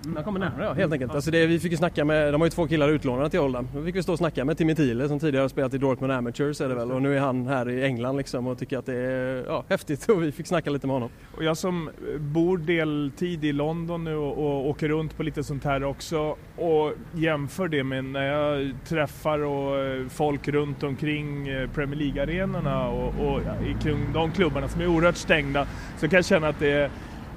Man 0.06 0.24
kommer 0.24 0.40
närmare 0.40 0.64
ja, 0.64 0.72
helt 0.72 0.92
enkelt. 0.92 1.14
Alltså 1.14 1.30
det, 1.30 1.46
vi 1.46 1.60
fick 1.60 1.70
ju 1.70 1.76
snacka 1.76 2.04
med, 2.04 2.34
de 2.34 2.40
har 2.40 2.46
ju 2.46 2.50
två 2.50 2.66
killar 2.66 2.88
utlånade 2.88 3.30
till 3.30 3.40
Oldham. 3.40 3.68
Då 3.74 3.84
fick 3.84 3.96
vi 3.96 4.02
stå 4.02 4.12
och 4.12 4.18
snacka 4.18 4.44
med 4.44 4.58
Timmy 4.58 4.74
Thiele 4.74 5.08
som 5.08 5.18
tidigare 5.18 5.42
har 5.44 5.48
spelat 5.48 5.74
i 5.74 5.78
Dortmund 5.78 6.12
Amateurs 6.12 6.60
är 6.60 6.68
det 6.68 6.74
väl 6.74 6.92
och 6.92 7.02
nu 7.02 7.16
är 7.16 7.20
han 7.20 7.46
här 7.46 7.68
i 7.68 7.84
England 7.84 8.16
liksom 8.16 8.46
och 8.46 8.58
tycker 8.58 8.78
att 8.78 8.86
det 8.86 8.96
är 8.96 9.44
ja, 9.46 9.64
häftigt 9.68 10.08
och 10.08 10.22
vi 10.22 10.32
fick 10.32 10.46
snacka 10.46 10.70
lite 10.70 10.86
med 10.86 10.94
honom. 10.94 11.10
Och 11.36 11.44
jag 11.44 11.56
som 11.56 11.90
bor 12.18 12.58
deltid 12.58 13.44
i 13.44 13.52
London 13.52 14.04
nu 14.04 14.16
och, 14.16 14.38
och 14.38 14.68
åker 14.68 14.88
runt 14.88 15.16
på 15.16 15.22
lite 15.22 15.44
sånt 15.44 15.64
här 15.64 15.84
också 15.84 16.36
och 16.56 16.92
jämför 17.14 17.68
det 17.68 17.84
med 17.84 18.04
när 18.04 18.26
jag 18.26 18.74
träffar 18.84 19.38
och 19.38 19.78
eh, 19.78 20.06
folk 20.08 20.48
runt 20.48 20.82
omkring 20.82 21.48
eh, 21.48 21.70
Premier 21.70 21.96
League-arenorna 21.96 22.88
och, 22.88 23.34
och 23.34 23.40
i 23.40 23.76
de 24.14 24.32
klubbarna 24.32 24.68
som 24.68 24.80
är 24.80 24.86
oerhört 24.86 25.16
stängda 25.16 25.66
så 25.96 26.08
kan 26.08 26.16
jag 26.16 26.24
känna 26.24 26.48
att 26.48 26.58
det 26.58 26.72
är 26.72 26.90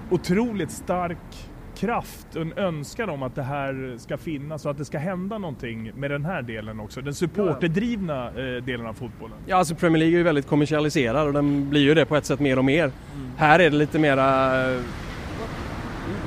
otroligt 0.10 0.72
stark 0.72 1.50
kraft 1.78 2.36
och 2.36 2.42
en 2.42 2.54
önskan 2.58 3.10
om 3.10 3.24
att 3.24 3.36
det 3.36 3.44
här 3.44 3.96
ska 3.98 4.18
finnas 4.18 4.66
och 4.66 4.72
att 4.72 4.78
det 4.78 4.86
ska 4.86 4.98
hända 4.98 5.38
någonting 5.38 5.92
med 5.96 6.12
den 6.12 6.26
här 6.26 6.42
delen 6.42 6.80
också. 6.80 7.02
Den 7.02 7.14
supporterdrivna 7.14 8.28
eh, 8.28 8.64
delen 8.64 8.86
av 8.86 8.94
fotbollen. 8.94 9.38
Ja, 9.46 9.58
alltså 9.58 9.76
Premier 9.76 10.00
League 10.00 10.16
är 10.16 10.18
ju 10.18 10.24
väldigt 10.24 10.48
kommersialiserad 10.48 11.28
och 11.28 11.34
den 11.34 11.70
blir 11.70 11.82
ju 11.82 11.94
det 11.94 12.06
på 12.06 12.16
ett 12.16 12.26
sätt 12.26 12.40
mer 12.40 12.58
och 12.58 12.66
mer. 12.66 12.84
Mm. 12.84 13.32
Här 13.38 13.60
är 13.60 13.70
det 13.70 13.78
lite 13.78 14.00
mera 14.00 14.52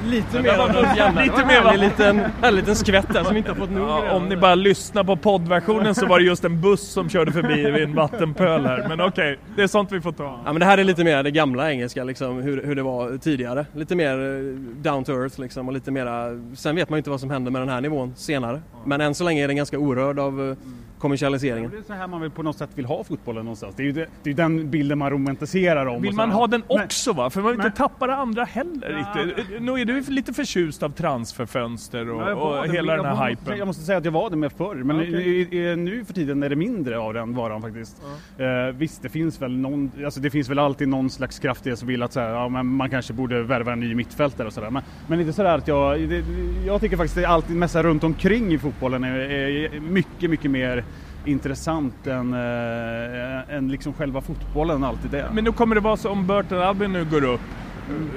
Lite 0.06 0.42
mer 0.42 0.58
av 0.58 0.68
något 0.68 1.24
Lite 1.24 1.46
mer 1.46 1.66
en 1.72 1.80
liten, 1.80 2.20
en 2.42 2.54
liten 2.54 2.76
skvätt 2.76 3.12
där 3.12 3.24
som 3.24 3.36
inte 3.36 3.50
har 3.50 3.56
fått 3.56 3.70
nog. 3.70 3.88
Ja, 3.88 4.12
om 4.12 4.28
ni 4.28 4.36
bara 4.36 4.54
lyssnar 4.54 5.04
på 5.04 5.16
poddversionen 5.16 5.94
så 5.94 6.06
var 6.06 6.18
det 6.18 6.24
just 6.24 6.44
en 6.44 6.60
buss 6.60 6.88
som 6.88 7.08
körde 7.08 7.32
förbi 7.32 7.70
vid 7.70 7.82
en 7.82 7.94
vattenpöl 7.94 8.66
här. 8.66 8.88
Men 8.88 9.00
okej, 9.00 9.32
okay, 9.32 9.36
det 9.56 9.62
är 9.62 9.66
sånt 9.66 9.92
vi 9.92 10.00
får 10.00 10.12
ta. 10.12 10.40
Ja 10.44 10.52
men 10.52 10.60
det 10.60 10.66
här 10.66 10.78
är 10.78 10.84
lite 10.84 11.04
mer 11.04 11.22
det 11.22 11.30
gamla 11.30 11.70
engelska 11.70 12.04
liksom, 12.04 12.42
hur, 12.42 12.62
hur 12.62 12.74
det 12.74 12.82
var 12.82 13.18
tidigare. 13.18 13.66
Lite 13.72 13.94
mer 13.94 14.12
eh, 14.12 14.54
down 14.82 15.04
to 15.04 15.12
earth 15.12 15.40
liksom 15.40 15.68
och 15.68 15.74
lite 15.74 15.90
mera, 15.90 16.28
sen 16.56 16.76
vet 16.76 16.90
man 16.90 16.96
ju 16.96 16.98
inte 16.98 17.10
vad 17.10 17.20
som 17.20 17.30
händer 17.30 17.50
med 17.50 17.62
den 17.62 17.68
här 17.68 17.80
nivån 17.80 18.12
senare. 18.16 18.60
Men 18.84 19.00
än 19.00 19.14
så 19.14 19.24
länge 19.24 19.44
är 19.44 19.48
den 19.48 19.56
ganska 19.56 19.78
orörd 19.78 20.18
av 20.18 20.50
eh, 20.50 20.56
kommersialiseringen. 20.98 21.70
det 21.70 21.78
är 21.78 21.82
så 21.82 21.92
här 21.92 22.06
man 22.06 22.20
vill 22.20 22.30
på 22.30 22.42
något 22.42 22.58
sätt 22.58 22.70
vill 22.74 22.84
ha 22.84 23.04
fotbollen 23.04 23.44
någonstans. 23.44 23.74
Det 23.76 23.82
är 23.82 23.84
ju 23.84 23.92
det, 23.92 24.06
det 24.22 24.30
är 24.30 24.34
den 24.34 24.70
bilden 24.70 24.98
man 24.98 25.10
romantiserar 25.10 25.86
om. 25.86 26.02
Vill 26.02 26.14
man 26.14 26.30
ha 26.30 26.46
den 26.46 26.62
också 26.66 27.12
va? 27.12 27.30
För 27.30 27.40
man 27.40 27.52
vill 27.52 27.66
inte 27.66 27.76
tappa 27.76 28.06
det 28.06 28.14
andra 28.14 28.44
heller 28.44 29.06
ja, 29.14 29.20
riktigt. 29.22 29.62
Nu 29.62 29.72
är 29.72 29.84
du 29.84 29.95
lite 30.08 30.32
förtjust 30.32 30.82
av 30.82 30.90
transferfönster 30.90 32.10
och, 32.10 32.56
och 32.58 32.66
det, 32.66 32.72
hela 32.72 32.96
den 32.96 33.04
här 33.04 33.28
hypen. 33.28 33.58
Jag 33.58 33.66
måste 33.66 33.82
säga 33.82 33.98
att 33.98 34.04
jag 34.04 34.12
var 34.12 34.30
det 34.30 34.36
med 34.36 34.52
förr, 34.52 34.74
men 34.74 34.96
okay. 34.96 35.76
nu 35.76 36.04
för 36.04 36.14
tiden 36.14 36.42
är 36.42 36.48
det 36.48 36.56
mindre 36.56 36.98
av 36.98 37.14
den 37.14 37.34
varan 37.34 37.62
faktiskt. 37.62 38.02
Ja. 38.36 38.68
Uh, 38.68 38.74
visst, 38.74 39.02
det 39.02 39.08
finns 39.08 39.42
väl 39.42 39.56
någon, 39.56 39.90
alltså 40.04 40.20
det 40.20 40.30
finns 40.30 40.48
väl 40.48 40.58
alltid 40.58 40.88
någon 40.88 41.10
slags 41.10 41.38
kraft 41.38 41.66
i 41.66 41.70
det 41.70 41.76
som 41.76 41.88
vill 41.88 42.02
att 42.02 42.12
så 42.12 42.20
här, 42.20 42.28
ja, 42.28 42.48
men 42.48 42.66
man 42.66 42.90
kanske 42.90 43.12
borde 43.12 43.42
värva 43.42 43.72
en 43.72 43.80
ny 43.80 43.94
mittfältare 43.94 44.46
och 44.46 44.52
sådär. 44.52 44.70
Men, 44.70 44.82
men 45.06 45.20
inte 45.20 45.32
sådär 45.32 45.58
att 45.58 45.68
jag, 45.68 46.08
det, 46.08 46.24
jag 46.66 46.80
tycker 46.80 46.96
faktiskt 46.96 47.18
att 47.18 47.24
allt 47.24 47.48
mesta 47.48 47.82
runt 47.82 48.04
omkring 48.04 48.52
i 48.52 48.58
fotbollen 48.58 49.04
är, 49.04 49.18
är 49.18 49.80
mycket, 49.80 50.30
mycket 50.30 50.50
mer 50.50 50.84
intressant 51.24 52.06
än, 52.06 52.32
äh, 52.32 53.56
än 53.56 53.68
liksom 53.68 53.92
själva 53.92 54.20
fotbollen 54.20 54.84
alltid 54.84 55.14
är. 55.14 55.30
Men 55.32 55.44
nu 55.44 55.52
kommer 55.52 55.74
det 55.74 55.80
vara 55.80 55.96
så 55.96 56.10
om 56.10 56.26
Burton 56.26 56.58
Albion 56.58 56.92
nu 56.92 57.04
går 57.04 57.24
upp 57.24 57.40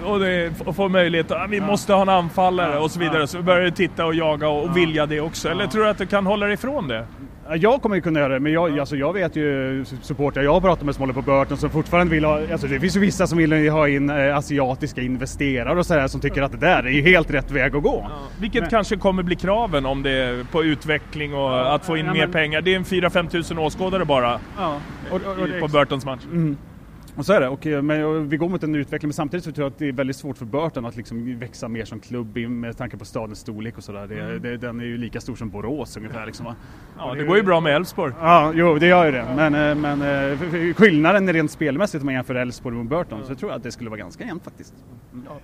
och, 0.05 0.19
det, 0.19 0.51
och 0.65 0.75
får 0.75 0.89
möjlighet 0.89 1.31
att 1.31 1.41
ah, 1.41 1.47
vi 1.49 1.61
måste 1.61 1.93
ha 1.93 2.01
en 2.01 2.09
anfallare 2.09 2.79
och 2.79 2.91
så 2.91 2.99
vidare. 2.99 3.27
Så 3.27 3.41
börjar 3.41 3.61
du 3.61 3.71
titta 3.71 4.05
och 4.05 4.15
jaga 4.15 4.49
och, 4.49 4.63
och 4.63 4.77
vilja 4.77 5.05
det 5.05 5.21
också. 5.21 5.49
Eller 5.49 5.67
tror 5.67 5.83
du 5.83 5.89
att 5.89 5.97
du 5.97 6.05
kan 6.05 6.25
hålla 6.25 6.45
dig 6.45 6.53
ifrån 6.53 6.87
det? 6.87 7.07
Jag 7.55 7.81
kommer 7.81 7.95
ju 7.95 8.01
kunna 8.01 8.19
göra 8.19 8.33
det, 8.33 8.39
men 8.39 8.51
jag, 8.51 8.79
alltså 8.79 8.95
jag 8.95 9.13
vet 9.13 9.35
ju 9.35 9.85
supportrar 10.01 10.43
jag 10.43 10.53
har 10.53 10.61
pratat 10.61 10.85
med 10.85 10.95
som 10.95 11.01
håller 11.01 11.13
på 11.13 11.21
Burton 11.21 11.57
som 11.57 11.69
fortfarande 11.69 12.13
vill 12.13 12.25
ha, 12.25 12.41
alltså 12.51 12.67
det 12.67 12.79
finns 12.79 12.95
ju 12.95 12.99
vissa 12.99 13.27
som 13.27 13.37
vill 13.37 13.69
ha 13.69 13.87
in 13.87 14.09
eh, 14.09 14.37
asiatiska 14.37 15.01
investerare 15.01 15.79
och 15.79 15.85
sådär 15.85 16.07
som 16.07 16.21
tycker 16.21 16.41
att 16.41 16.51
det 16.51 16.57
där 16.57 16.83
är 16.83 16.89
ju 16.89 17.01
helt 17.01 17.31
rätt 17.31 17.51
väg 17.51 17.75
att 17.75 17.83
gå. 17.83 18.05
Ja. 18.09 18.15
Vilket 18.39 18.61
men, 18.61 18.69
kanske 18.69 18.97
kommer 18.97 19.23
bli 19.23 19.35
kraven 19.35 19.85
om 19.85 20.03
det 20.03 20.45
på 20.51 20.63
utveckling 20.63 21.33
och 21.33 21.39
ja, 21.39 21.75
att 21.75 21.85
få 21.85 21.97
in 21.97 22.05
ja, 22.05 22.13
mer 22.13 22.19
men, 22.19 22.31
pengar. 22.31 22.61
Det 22.61 22.73
är 22.73 22.75
en 22.75 22.83
4-5 22.83 23.29
tusen 23.29 23.57
åskådare 23.57 24.05
bara 24.05 24.39
och, 25.11 25.15
och, 25.15 25.21
och, 25.21 25.59
på 25.59 25.67
Burtons 25.67 26.05
match. 26.05 26.23
Mm. 26.31 26.57
Och 27.15 27.25
så 27.25 27.33
är 27.33 27.41
det, 27.41 27.47
och, 27.47 27.67
eh, 27.67 27.81
men 27.81 28.29
vi 28.29 28.37
går 28.37 28.49
mot 28.49 28.63
en 28.63 28.75
utveckling 28.75 29.07
men 29.07 29.13
samtidigt 29.13 29.43
så 29.43 29.51
tror 29.51 29.65
jag 29.65 29.71
att 29.71 29.79
det 29.79 29.87
är 29.87 29.91
väldigt 29.91 30.15
svårt 30.15 30.37
för 30.37 30.45
Burton 30.45 30.85
att 30.85 30.95
liksom 30.95 31.39
växa 31.39 31.67
mer 31.67 31.85
som 31.85 31.99
klubb 31.99 32.37
med 32.37 32.77
tanke 32.77 32.97
på 32.97 33.05
stadens 33.05 33.39
storlek 33.39 33.77
och 33.77 33.83
sådär. 33.83 34.11
Mm. 34.11 34.41
Det, 34.41 34.57
den 34.57 34.79
är 34.79 34.83
ju 34.83 34.97
lika 34.97 35.21
stor 35.21 35.35
som 35.35 35.49
Borås 35.49 35.97
ungefär. 35.97 36.25
Liksom, 36.25 36.45
va? 36.45 36.55
Ja, 36.97 37.13
det, 37.13 37.19
det 37.19 37.27
går 37.27 37.37
ju 37.37 37.43
bra 37.43 37.59
med 37.59 37.75
Elfsborg. 37.75 38.13
Ja, 38.19 38.51
jo 38.55 38.77
det 38.77 38.87
gör 38.87 39.05
ju 39.05 39.11
det. 39.11 39.25
Men, 39.35 39.55
eh, 39.55 39.75
men 39.75 40.01
eh, 40.01 40.73
skillnaden 40.73 41.33
rent 41.33 41.51
spelmässigt 41.51 42.01
om 42.01 42.05
man 42.05 42.13
jämför 42.13 42.35
Elfsborg 42.35 42.77
och 42.77 42.85
Burton 42.85 43.23
så 43.27 43.35
tror 43.35 43.51
jag 43.51 43.57
att 43.57 43.63
det 43.63 43.71
skulle 43.71 43.89
vara 43.89 43.99
ganska 43.99 44.25
jämnt 44.25 44.43
faktiskt. 44.43 44.73
Mm. 45.13 45.25
Ja, 45.29 45.39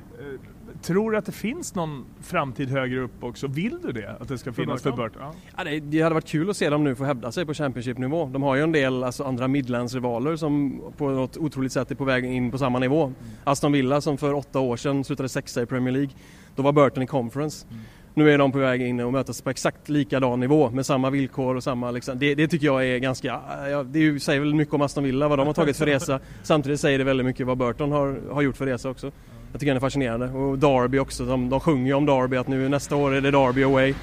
Tror 0.82 1.12
du 1.12 1.18
att 1.18 1.26
det 1.26 1.32
finns 1.32 1.76
någon 1.76 2.06
framtid 2.22 2.70
högre 2.70 3.00
upp 3.00 3.24
också? 3.24 3.48
Vill 3.48 3.80
du 3.82 3.92
det? 3.92 4.18
Att 4.20 4.28
det 4.28 4.38
ska 4.38 4.54
finnas 4.54 4.84
för 4.84 4.92
Burton? 4.92 5.22
Ja. 5.22 5.34
ja 5.58 5.64
det, 5.64 5.80
det, 5.80 6.02
hade 6.02 6.14
varit 6.14 6.28
kul 6.28 6.50
att 6.50 6.58
se 6.58 6.70
dem 6.70 6.84
nu 6.84 6.96
få 6.96 7.04
hävda 7.04 7.32
sig 7.32 7.46
på 7.46 7.54
Championship-nivå. 7.54 8.30
De 8.34 8.44
har 8.44 8.56
ju 8.56 8.62
en 8.62 8.72
del 8.72 9.04
alltså, 9.04 9.24
andra 9.24 9.48
Midlands-rivaler 9.48 10.36
som 10.36 10.82
på 10.98 11.10
något 11.10 11.38
otroligt 11.38 11.65
sätt 11.72 11.92
är 11.92 11.96
på 11.96 12.06
väg 12.06 12.26
in 12.26 12.52
på 12.52 12.58
samma 12.58 12.80
nivå. 12.80 13.04
Mm. 13.04 13.16
Aston 13.44 13.72
Villa 13.72 14.02
som 14.02 14.18
för 14.18 14.34
åtta 14.34 14.60
år 14.60 14.78
sedan 14.78 15.04
slutade 15.04 15.30
sexa 15.30 15.62
i 15.62 15.66
Premier 15.66 15.94
League. 15.94 16.12
Då 16.56 16.64
var 16.64 16.72
Burton 16.72 17.04
i 17.04 17.08
Conference. 17.08 17.66
Mm. 17.70 17.82
Nu 18.18 18.32
är 18.32 18.38
de 18.38 18.52
på 18.52 18.58
väg 18.58 18.82
in 18.82 19.00
och 19.00 19.14
mötas 19.14 19.42
på 19.42 19.50
exakt 19.50 19.90
likadan 19.90 20.40
nivå 20.40 20.70
med 20.70 20.86
samma 20.86 21.10
villkor 21.10 21.56
och 21.56 21.64
samma 21.64 21.92
liksom. 21.92 22.20
det, 22.20 22.36
det 22.36 22.48
tycker 22.48 22.66
jag 22.66 22.86
är 22.86 22.98
ganska, 22.98 23.42
ja, 23.72 23.84
det 23.84 24.20
säger 24.20 24.40
väl 24.40 24.56
mycket 24.56 24.74
om 24.74 24.82
Aston 24.82 25.04
Villa 25.04 25.28
vad 25.28 25.40
de 25.40 25.48
har 25.48 25.54
tagit 25.54 25.78
för 25.78 25.86
resa. 25.86 26.20
Samtidigt 26.44 26.80
säger 26.80 26.98
det 26.98 27.04
väldigt 27.04 27.26
mycket 27.26 27.48
vad 27.48 27.58
Burton 27.58 27.92
har, 27.92 28.20
har 28.32 28.42
gjort 28.42 28.58
för 28.58 28.66
resa 28.66 28.90
också. 28.90 29.12
Jag 29.52 29.60
tycker 29.60 29.72
den 29.72 29.78
är 29.78 29.82
fascinerande. 29.82 30.28
Och 30.30 30.60
Derby 30.60 31.00
också, 31.00 31.26
de, 31.26 31.50
de 31.50 31.60
sjunger 31.60 31.86
ju 31.86 31.94
om 31.94 32.06
Derby 32.06 32.38
att 32.38 32.48
nu 32.48 32.70
nästa 32.70 32.96
år 32.96 33.14
är 33.14 33.22
det 33.22 33.32
Derby 33.32 33.64
away. 33.64 33.94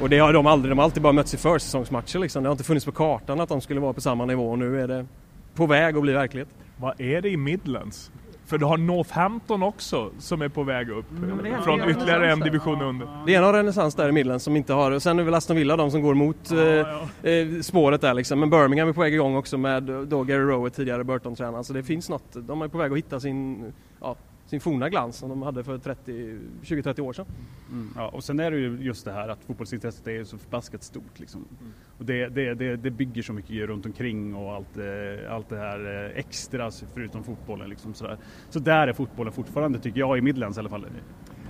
Och 0.00 0.08
det 0.08 0.18
har 0.18 0.32
de 0.32 0.46
aldrig, 0.46 0.72
de 0.72 0.78
har 0.78 0.84
alltid 0.84 1.02
bara 1.02 1.12
mötts 1.12 1.34
i 1.34 1.36
försäsongsmatcher 1.36 2.18
liksom. 2.18 2.42
Det 2.42 2.48
har 2.48 2.52
inte 2.52 2.64
funnits 2.64 2.86
på 2.86 2.92
kartan 2.92 3.40
att 3.40 3.48
de 3.48 3.60
skulle 3.60 3.80
vara 3.80 3.92
på 3.92 4.00
samma 4.00 4.26
nivå 4.26 4.50
och 4.50 4.58
nu 4.58 4.80
är 4.80 4.88
det 4.88 5.06
på 5.54 5.66
väg 5.66 5.96
att 5.96 6.02
bli 6.02 6.12
verklighet. 6.12 6.48
Vad 6.80 7.00
är 7.00 7.20
det 7.20 7.28
i 7.28 7.36
Midlands? 7.36 8.10
För 8.46 8.58
du 8.58 8.64
har 8.64 8.76
Northampton 8.76 9.62
också 9.62 10.10
som 10.18 10.42
är 10.42 10.48
på 10.48 10.62
väg 10.62 10.90
upp 10.90 11.10
mm, 11.10 11.62
från 11.62 11.90
ytterligare 11.90 12.32
en 12.32 12.40
division 12.40 12.82
under. 12.82 13.08
Det 13.26 13.34
är 13.34 13.42
en 13.42 13.52
renässans 13.52 13.94
där 13.94 14.08
i 14.08 14.12
Midlands 14.12 14.44
som 14.44 14.56
inte 14.56 14.72
har, 14.72 14.98
sen 14.98 15.18
är 15.18 15.22
väl 15.22 15.34
Aston 15.34 15.56
Villa 15.56 15.76
de 15.76 15.90
som 15.90 16.02
går 16.02 16.14
mot 16.14 16.36
ja, 16.50 16.56
ja. 16.56 17.08
Eh, 17.22 17.32
eh, 17.32 17.60
spåret 17.60 18.00
där 18.00 18.14
liksom. 18.14 18.40
Men 18.40 18.50
Birmingham 18.50 18.88
är 18.88 18.92
på 18.92 19.00
väg 19.00 19.14
igång 19.14 19.36
också 19.36 19.58
med 19.58 19.82
då 19.82 20.24
Gary 20.24 20.40
Rowett 20.40 20.74
tidigare 20.74 21.04
Burton-tränare. 21.04 21.64
Så 21.64 21.72
det 21.72 21.82
finns 21.82 22.08
något, 22.08 22.36
de 22.46 22.62
är 22.62 22.68
på 22.68 22.78
väg 22.78 22.92
att 22.92 22.98
hitta 22.98 23.20
sin, 23.20 23.72
ja, 24.00 24.16
sin 24.50 24.60
forna 24.60 24.88
glans 24.88 25.16
som 25.16 25.28
de 25.28 25.42
hade 25.42 25.64
för 25.64 25.78
20-30 25.78 27.00
år 27.00 27.12
sedan. 27.12 27.26
Mm. 27.70 27.90
Ja, 27.96 28.08
och 28.08 28.24
sen 28.24 28.40
är 28.40 28.50
det 28.50 28.56
ju 28.56 28.78
just 28.80 29.04
det 29.04 29.12
här 29.12 29.28
att 29.28 29.44
fotbollsintresset 29.44 30.06
är 30.06 30.24
så 30.24 30.38
förbaskat 30.38 30.82
stort. 30.82 31.20
Liksom. 31.20 31.44
Mm. 31.60 31.72
Och 31.98 32.04
det, 32.04 32.28
det, 32.28 32.54
det, 32.54 32.76
det, 32.76 32.90
bygger 32.90 33.22
så 33.22 33.32
mycket 33.32 33.68
runt 33.68 33.86
omkring 33.86 34.34
och 34.34 34.52
allt, 34.52 34.76
eh, 34.76 35.34
allt 35.34 35.48
det 35.48 35.56
här 35.56 36.04
eh, 36.04 36.18
extra 36.18 36.70
förutom 36.94 37.24
fotbollen. 37.24 37.68
Liksom, 37.68 37.94
sådär. 37.94 38.18
Så 38.50 38.58
där 38.58 38.88
är 38.88 38.92
fotbollen 38.92 39.32
fortfarande, 39.32 39.78
tycker 39.78 40.00
jag, 40.00 40.18
i 40.18 40.20
Midlands 40.20 40.58
i 40.58 40.60
alla 40.60 40.68
fall. 40.68 40.86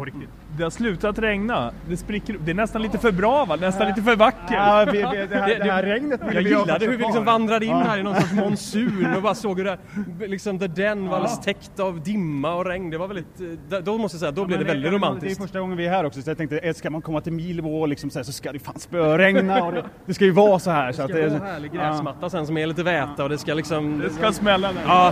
På 0.00 0.04
riktigt. 0.04 0.28
Det 0.56 0.62
har 0.62 0.70
slutat 0.70 1.18
regna. 1.18 1.72
Det 1.88 1.96
spricker 1.96 2.36
Det 2.44 2.50
är 2.50 2.54
nästan 2.54 2.82
lite 2.82 2.98
för 2.98 3.12
bra 3.12 3.44
va? 3.44 3.56
Nästan 3.56 3.88
lite 3.88 4.02
för 4.02 4.16
vackert. 4.16 4.50
Ja, 4.50 4.86
vi, 4.92 4.92
vi, 4.92 5.26
det, 5.26 5.36
här, 5.36 5.58
det 5.58 5.72
här 5.72 5.82
regnet 5.82 6.20
Jag 6.32 6.42
gillade 6.42 6.86
hur 6.86 6.96
vi 6.96 7.04
liksom 7.04 7.24
vandrade 7.24 7.66
in 7.66 7.76
här 7.76 7.98
i 7.98 8.02
någon 8.02 8.14
sorts 8.14 8.32
monsun 8.32 9.14
och 9.16 9.22
bara 9.22 9.34
såg 9.34 9.58
hur 9.58 9.64
det 9.64 9.78
liksom 10.26 10.58
The 10.58 10.66
Den 10.66 11.08
var 11.08 11.16
alldeles 11.16 11.40
täckt 11.40 11.80
av 11.80 12.02
dimma 12.02 12.54
och 12.54 12.66
regn. 12.66 12.90
Det 12.90 12.98
var 12.98 13.08
väldigt, 13.08 13.40
eh, 13.70 13.78
då 13.78 13.98
måste 13.98 14.14
jag 14.14 14.20
säga, 14.20 14.32
då 14.32 14.42
ja, 14.42 14.46
blev 14.46 14.58
det 14.58 14.64
väldigt 14.64 14.92
romantiskt. 14.92 15.38
Det 15.38 15.42
är 15.42 15.46
första 15.46 15.60
gången 15.60 15.76
vi 15.76 15.86
är 15.86 15.90
här 15.90 16.04
också 16.04 16.22
så 16.22 16.30
jag 16.30 16.36
tänkte, 16.36 16.74
ska 16.74 16.90
man 16.90 17.02
komma 17.02 17.20
till 17.20 17.32
Milvå 17.32 17.86
liksom, 17.86 18.10
så, 18.10 18.24
så 18.24 18.32
ska 18.32 18.52
det 18.52 18.58
fan 18.58 18.78
spöregna 18.78 19.64
och 19.64 19.72
det, 19.72 19.84
det 20.06 20.14
ska 20.14 20.24
ju 20.24 20.30
vara 20.30 20.58
så 20.58 20.70
här. 20.70 20.92
Så 20.92 21.06
det 21.06 21.12
ska 21.12 21.26
att, 21.26 21.32
vara 21.32 21.52
härlig 21.52 21.72
gräsmatta 21.72 22.30
sen 22.30 22.46
som 22.46 22.58
är 22.58 22.66
lite 22.66 22.82
väta 22.82 23.22
och 23.22 23.28
det 23.28 23.38
ska 23.38 23.54
liksom... 23.54 23.98
Det 23.98 24.10
ska 24.10 24.32
smälla 24.32 24.72
nu. 24.72 24.80
Ja. 24.86 25.10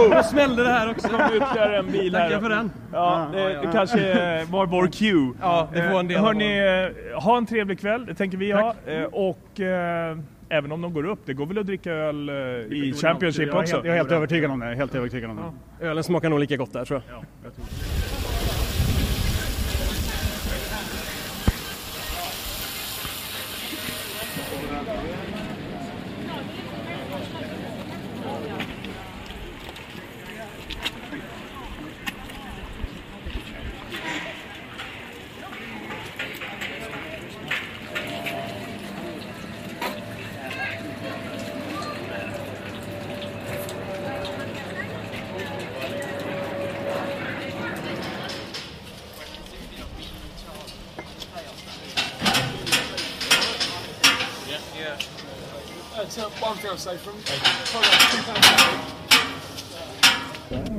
Wow! 0.00 0.16
Nu 0.16 0.22
smällde 0.22 0.62
det 0.62 0.70
här 0.70 0.90
också. 0.90 1.08
Det 1.08 1.16
kom 1.16 1.36
ytterligare 1.36 1.78
en 1.78 1.90
bil 1.92 2.14
här. 2.14 2.28
Tackar 2.28 2.40
för 2.40 2.48
den. 2.48 2.70
Ja, 2.92 3.26
det, 3.32 3.38
det 3.38 3.70
kanske 3.72 3.99
var 4.50 4.66
vår 4.66 4.86
cue. 4.86 5.32
Ja, 5.40 5.68
det 5.72 5.90
får 5.90 6.00
en 6.00 6.08
del 6.08 6.16
eh, 6.16 6.22
Hörni, 6.24 6.58
eh, 7.14 7.20
ha 7.22 7.36
en 7.36 7.46
trevlig 7.46 7.80
kväll, 7.80 8.06
det 8.06 8.14
tänker 8.14 8.38
vi 8.38 8.52
ha. 8.52 8.74
Eh, 8.86 9.02
och 9.02 9.60
eh, 9.60 10.18
även 10.48 10.72
om 10.72 10.80
de 10.80 10.92
går 10.94 11.04
upp, 11.06 11.20
det 11.24 11.34
går 11.34 11.46
väl 11.46 11.58
att 11.58 11.66
dricka 11.66 11.92
öl 11.92 12.28
eh, 12.28 12.34
i 12.34 12.94
Championship 13.00 13.54
också? 13.54 13.76
Jag 13.76 13.86
är 13.86 13.92
helt 13.96 14.12
övertygad 14.12 14.50
om 14.50 14.60
det. 14.60 14.74
Helt 14.74 14.94
övertygad 14.94 15.30
om 15.30 15.36
det. 15.36 15.42
Ja. 15.80 15.86
Ölen 15.86 16.04
smakar 16.04 16.28
nog 16.28 16.40
lika 16.40 16.56
gott 16.56 16.72
där 16.72 16.84
tror 16.84 17.02
jag. 17.06 17.16
Ja, 17.16 17.24
jag 17.44 17.54
tror. 17.54 17.99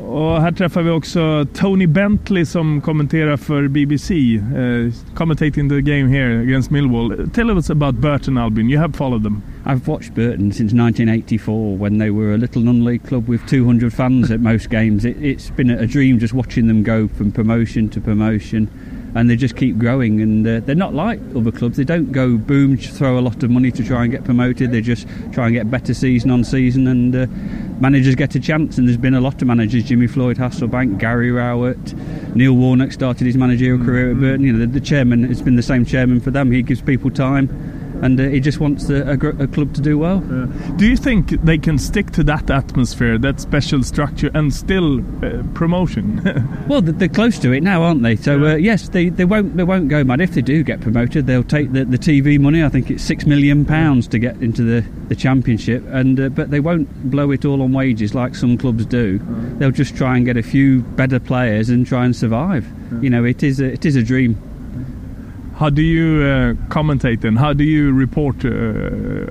Och 0.01 0.41
här 0.41 0.51
träffar 0.51 0.81
vi 0.81 0.89
också 0.89 1.45
Tony 1.53 1.87
Bentley 1.87 2.45
som 2.45 2.81
kommenterar 2.81 3.37
för 3.37 3.67
BBC. 3.67 4.13
Uh, 4.13 4.87
eh, 4.87 4.93
commentating 5.15 5.69
the 5.69 5.81
game 5.81 6.07
here 6.07 6.41
against 6.41 6.71
Millwall. 6.71 7.29
Tell 7.33 7.51
us 7.51 7.69
about 7.69 7.95
Burton 7.95 8.37
Albion. 8.37 8.69
You 8.69 8.79
have 8.79 8.93
followed 8.93 9.23
them. 9.23 9.41
I've 9.65 9.87
watched 9.87 10.15
Burton 10.15 10.51
since 10.51 10.73
1984 10.73 11.77
when 11.77 11.99
they 11.99 12.09
were 12.09 12.33
a 12.33 12.37
little 12.37 12.61
non-league 12.61 13.07
club 13.07 13.29
with 13.29 13.47
200 13.47 13.93
fans 13.93 14.31
at 14.31 14.39
most 14.39 14.69
games. 14.69 15.05
It, 15.05 15.17
it's 15.21 15.49
been 15.51 15.69
a 15.69 15.87
dream 15.87 16.19
just 16.19 16.33
watching 16.33 16.67
them 16.67 16.83
go 16.83 17.07
from 17.07 17.31
promotion 17.31 17.89
to 17.89 18.01
promotion 18.01 18.67
and 19.15 19.29
they 19.29 19.35
just 19.35 19.55
keep 19.55 19.77
growing. 19.77 20.21
And 20.21 20.45
uh, 20.45 20.59
they're 20.61 20.75
not 20.75 20.93
like 20.93 21.19
other 21.35 21.51
clubs. 21.51 21.77
They 21.77 21.83
don't 21.83 22.11
go 22.11 22.37
boom, 22.37 22.77
throw 22.77 23.17
a 23.17 23.21
lot 23.21 23.43
of 23.43 23.49
money 23.49 23.71
to 23.71 23.83
try 23.83 24.03
and 24.03 24.11
get 24.11 24.23
promoted. 24.23 24.71
They 24.71 24.81
just 24.81 25.07
try 25.31 25.47
and 25.47 25.53
get 25.53 25.69
better 25.69 25.93
season 25.93 26.31
on 26.31 26.43
season, 26.43 26.87
and 26.87 27.15
uh, 27.15 27.27
managers 27.79 28.15
get 28.15 28.35
a 28.35 28.39
chance. 28.39 28.77
And 28.77 28.87
there's 28.87 28.97
been 28.97 29.15
a 29.15 29.21
lot 29.21 29.41
of 29.41 29.47
managers: 29.47 29.83
Jimmy 29.83 30.07
Floyd, 30.07 30.37
Hasselbank, 30.37 30.97
Gary 30.97 31.31
Rowett, 31.31 31.93
Neil 32.35 32.53
Warnock 32.53 32.91
started 32.91 33.25
his 33.25 33.37
managerial 33.37 33.83
career 33.83 34.11
at 34.11 34.19
Burton. 34.19 34.45
You 34.45 34.53
know, 34.53 34.59
the, 34.59 34.67
the 34.67 34.81
chairman 34.81 35.23
has 35.25 35.41
been 35.41 35.55
the 35.55 35.63
same 35.63 35.85
chairman 35.85 36.19
for 36.19 36.31
them. 36.31 36.51
He 36.51 36.61
gives 36.61 36.81
people 36.81 37.11
time 37.11 37.70
and 38.01 38.20
uh, 38.20 38.24
he 38.24 38.39
just 38.39 38.60
wants 38.60 38.89
a, 38.89 39.12
a, 39.12 39.43
a, 39.43 39.48
club 39.48 39.74
to 39.75 39.81
do 39.81 39.98
well. 39.98 40.20
Do 40.77 40.88
you 40.88 40.98
think 40.98 41.29
they 41.43 41.58
can 41.58 41.77
stick 41.77 42.12
to 42.12 42.24
that 42.24 42.50
atmosphere, 42.50 43.17
that 43.20 43.39
special 43.39 43.84
structure, 43.84 44.31
and 44.34 44.53
still 44.53 45.00
uh, 45.24 45.43
promotion? 45.53 46.22
well, 46.67 46.81
they're 46.81 47.08
close 47.08 47.38
to 47.39 47.51
it 47.51 47.62
now, 47.62 47.84
aren't 47.84 48.01
they? 48.01 48.15
So 48.15 48.38
yeah. 48.38 48.53
uh, 48.53 48.55
yes, 48.55 48.89
they, 48.89 49.10
they 49.10 49.25
won't 49.25 49.55
they 49.55 49.63
won't 49.63 49.88
go 49.89 50.03
mad 50.03 50.22
if 50.22 50.31
they 50.31 50.41
do 50.41 50.63
get 50.63 50.81
promoted. 50.81 51.27
They'll 51.27 51.43
take 51.43 51.72
the, 51.74 51.86
the 51.86 51.98
TV 51.98 52.39
money. 52.39 52.63
I 52.63 52.70
think 52.70 52.89
it's 52.89 53.03
six 53.03 53.25
million 53.25 53.65
pounds 53.65 54.08
to 54.10 54.20
get 54.20 54.36
into 54.38 54.63
the, 54.63 54.88
the 55.08 55.15
championship, 55.15 55.84
and 55.88 56.20
uh, 56.20 56.29
but 56.29 56.50
they 56.50 56.60
won't 56.60 57.12
blow 57.12 57.31
it 57.31 57.46
all 57.46 57.62
on 57.62 57.72
wages 57.72 58.15
like 58.15 58.36
some 58.36 58.58
clubs 58.58 58.86
do. 58.86 59.20
They'll 59.60 59.72
just 59.72 59.96
try 59.96 60.17
and 60.17 60.25
get 60.25 60.38
a 60.38 60.43
few 60.43 60.81
better 60.81 61.20
players 61.20 61.70
and 61.70 61.86
try 61.86 62.05
and 62.05 62.15
survive. 62.15 62.67
You 63.01 63.10
know, 63.10 63.24
it 63.24 63.43
is 63.43 63.60
a, 63.60 63.72
it 63.72 63.86
is 63.86 63.96
a 63.96 64.03
dream. 64.03 64.38
How 65.61 65.69
do 65.69 65.83
you 65.83 66.23
uh, 66.23 66.53
commentate 66.73 67.21
then? 67.21 67.35
How 67.35 67.53
do 67.53 67.63
you 67.63 67.91
report 67.91 68.43
uh, 68.43 68.49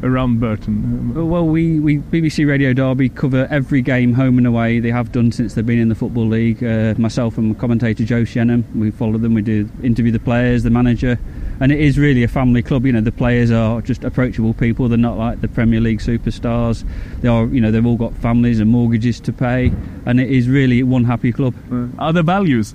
around 0.07 0.39
Burton? 0.39 1.29
Well, 1.29 1.45
we, 1.45 1.81
we 1.81 1.99
BBC 1.99 2.47
Radio 2.47 2.73
Derby 2.73 3.09
cover 3.09 3.49
every 3.51 3.83
game 3.83 4.13
home 4.13 4.39
and 4.39 4.47
away. 4.47 4.79
They 4.79 4.93
have 4.93 5.11
done 5.11 5.33
since 5.33 5.55
they've 5.55 5.67
been 5.67 5.81
in 5.81 5.89
the 5.89 5.97
Football 5.97 6.29
League. 6.29 6.63
Uh, 6.63 6.95
myself 6.99 7.37
and 7.37 7.59
commentator 7.59 8.05
Joe 8.05 8.23
Shenham, 8.23 8.63
we 8.77 8.93
follow 8.93 9.19
them. 9.19 9.35
We 9.35 9.43
do 9.43 9.69
interview 9.83 10.13
the 10.13 10.21
players, 10.21 10.63
the 10.63 10.71
manager, 10.71 11.19
and 11.59 11.73
it 11.73 11.81
is 11.81 11.99
really 11.99 12.23
a 12.23 12.29
family 12.29 12.63
club. 12.63 12.87
You 12.87 12.93
know, 12.93 13.01
the 13.01 13.11
players 13.11 13.51
are 13.51 13.83
just 13.83 14.05
approachable 14.05 14.55
people. 14.55 14.89
They're 14.89 14.99
not 14.99 15.19
like 15.19 15.41
the 15.41 15.49
Premier 15.49 15.81
League 15.81 15.99
superstars. 15.99 16.85
They 17.23 17.29
are, 17.29 17.47
you 17.47 17.61
know, 17.61 17.73
they've 17.73 17.85
all 17.85 17.97
got 17.97 18.15
families 18.15 18.61
and 18.61 18.71
mortgages 18.71 19.19
to 19.19 19.33
pay, 19.33 19.73
and 20.07 20.21
it 20.21 20.31
is 20.31 20.49
really 20.49 20.85
one 20.85 21.03
happy 21.03 21.33
club. 21.33 21.57
Are 21.99 22.13
there 22.13 22.23
values? 22.23 22.73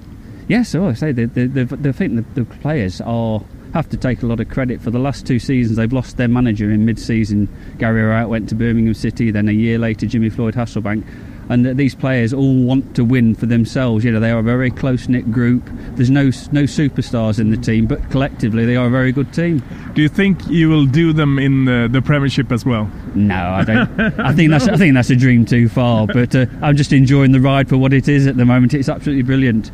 Yes, 0.47 0.69
so 0.69 0.85
I 0.87 0.93
say 0.93 1.11
the 1.11 1.25
the, 1.25 1.47
the, 1.47 1.65
the 1.75 1.93
thing 1.93 2.15
the, 2.15 2.21
the 2.33 2.45
players 2.45 3.01
are 3.01 3.41
have 3.75 3.89
to 3.89 3.97
take 3.97 4.23
a 4.23 4.25
lot 4.25 4.39
of 4.39 4.47
credit 4.47 4.79
for 4.79 4.89
the 4.89 4.99
last 4.99 5.27
two 5.27 5.37
seasons. 5.37 5.75
They've 5.75 5.91
lost 5.91 6.15
their 6.15 6.29
manager 6.29 6.71
in 6.71 6.85
mid-season. 6.85 7.49
Gary 7.77 8.03
Wright 8.03 8.27
went 8.27 8.47
to 8.49 8.55
Birmingham 8.55 8.93
City. 8.93 9.31
Then 9.31 9.49
a 9.49 9.51
year 9.51 9.77
later, 9.77 10.05
Jimmy 10.05 10.29
Floyd 10.29 10.53
Hasselbank. 10.55 11.05
And 11.49 11.77
these 11.77 11.93
players 11.93 12.33
all 12.33 12.63
want 12.63 12.95
to 12.95 13.03
win 13.03 13.35
for 13.35 13.47
themselves. 13.47 14.05
You 14.05 14.11
know, 14.11 14.21
they 14.21 14.31
are 14.31 14.39
a 14.39 14.43
very 14.43 14.71
close 14.71 15.09
knit 15.09 15.29
group. 15.29 15.61
There's 15.91 16.09
no 16.09 16.27
no 16.53 16.63
superstars 16.63 17.37
in 17.37 17.51
the 17.51 17.57
team, 17.57 17.85
but 17.85 18.09
collectively 18.09 18.65
they 18.65 18.77
are 18.77 18.87
a 18.87 18.89
very 18.89 19.11
good 19.11 19.31
team. 19.33 19.61
Do 19.93 20.01
you 20.01 20.09
think 20.09 20.47
you 20.47 20.69
will 20.69 20.85
do 20.85 21.11
them 21.13 21.37
in 21.37 21.65
the, 21.65 21.87
the 21.91 22.01
Premiership 22.01 22.51
as 22.53 22.65
well? 22.65 22.89
No, 23.13 23.35
I 23.35 23.63
don't. 23.63 23.99
I 24.19 24.33
think 24.33 24.51
that's 24.51 24.67
I 24.67 24.77
think 24.77 24.95
that's 24.95 25.09
a 25.11 25.15
dream 25.15 25.45
too 25.45 25.67
far. 25.69 26.07
But 26.07 26.33
uh, 26.33 26.45
I'm 26.61 26.77
just 26.77 26.93
enjoying 26.93 27.31
the 27.33 27.41
ride 27.41 27.67
for 27.69 27.77
what 27.77 27.93
it 27.93 28.07
is 28.07 28.25
at 28.25 28.37
the 28.37 28.45
moment. 28.45 28.73
It's 28.73 28.89
absolutely 28.89 29.23
brilliant. 29.23 29.69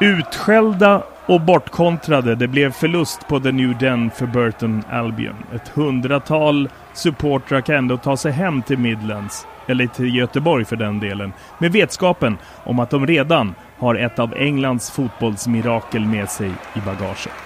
Utskällda 0.00 1.02
och 1.26 1.40
bortkontrade. 1.40 2.34
Det 2.34 2.48
blev 2.48 2.72
förlust 2.72 3.28
på 3.28 3.40
The 3.40 3.52
New 3.52 3.78
Den 3.78 4.10
för 4.10 4.26
Burton 4.26 4.82
Albion. 4.90 5.36
Ett 5.54 5.68
hundratal 5.68 6.68
supportrar 6.92 7.60
kan 7.60 7.76
ändå 7.76 7.96
ta 7.96 8.16
sig 8.16 8.32
hem 8.32 8.62
till 8.62 8.78
Midlands, 8.78 9.46
eller 9.66 9.86
till 9.86 10.16
Göteborg 10.16 10.64
för 10.64 10.76
den 10.76 11.00
delen, 11.00 11.32
med 11.58 11.72
vetskapen 11.72 12.38
om 12.64 12.78
att 12.78 12.90
de 12.90 13.06
redan 13.06 13.54
har 13.78 13.94
ett 13.94 14.18
av 14.18 14.34
Englands 14.34 14.90
fotbollsmirakel 14.90 16.06
med 16.06 16.30
sig 16.30 16.50
i 16.74 16.80
bagaget. 16.80 17.45